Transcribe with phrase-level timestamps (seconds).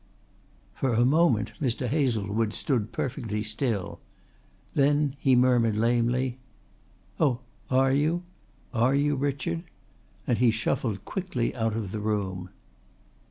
[0.73, 1.87] For a moment Mr.
[1.87, 3.99] Hazlewood stood perfectly still.
[4.73, 6.39] Then he murmured lamely:
[7.19, 8.23] "Oh, are you?
[8.73, 9.61] Are you, Richard?"
[10.25, 12.49] and he shuffled quickly out of the room.